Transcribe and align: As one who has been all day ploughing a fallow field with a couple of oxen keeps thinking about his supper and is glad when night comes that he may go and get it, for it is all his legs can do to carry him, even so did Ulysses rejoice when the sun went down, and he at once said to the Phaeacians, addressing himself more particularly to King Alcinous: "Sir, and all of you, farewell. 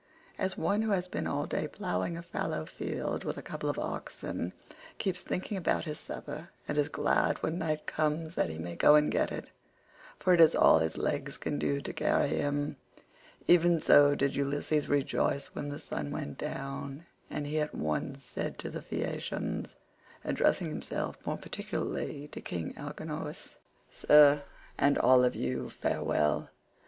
As 0.39 0.57
one 0.57 0.81
who 0.81 0.89
has 0.89 1.07
been 1.07 1.27
all 1.27 1.45
day 1.45 1.67
ploughing 1.67 2.17
a 2.17 2.23
fallow 2.23 2.65
field 2.65 3.23
with 3.23 3.37
a 3.37 3.43
couple 3.43 3.69
of 3.69 3.77
oxen 3.77 4.51
keeps 4.97 5.21
thinking 5.21 5.57
about 5.57 5.85
his 5.85 5.99
supper 5.99 6.49
and 6.67 6.75
is 6.79 6.89
glad 6.89 7.37
when 7.43 7.59
night 7.59 7.85
comes 7.85 8.33
that 8.33 8.49
he 8.49 8.57
may 8.57 8.75
go 8.75 8.95
and 8.95 9.11
get 9.11 9.31
it, 9.31 9.51
for 10.17 10.33
it 10.33 10.41
is 10.41 10.55
all 10.55 10.79
his 10.79 10.97
legs 10.97 11.37
can 11.37 11.59
do 11.59 11.81
to 11.81 11.93
carry 11.93 12.29
him, 12.29 12.77
even 13.45 13.79
so 13.79 14.15
did 14.15 14.35
Ulysses 14.35 14.89
rejoice 14.89 15.53
when 15.53 15.69
the 15.69 15.77
sun 15.77 16.09
went 16.09 16.39
down, 16.39 17.05
and 17.29 17.45
he 17.45 17.59
at 17.59 17.75
once 17.75 18.23
said 18.25 18.57
to 18.57 18.71
the 18.71 18.81
Phaeacians, 18.81 19.75
addressing 20.25 20.69
himself 20.69 21.23
more 21.27 21.37
particularly 21.37 22.27
to 22.29 22.41
King 22.41 22.75
Alcinous: 22.75 23.57
"Sir, 23.91 24.41
and 24.79 24.97
all 24.97 25.23
of 25.23 25.35
you, 25.35 25.69
farewell. 25.69 26.49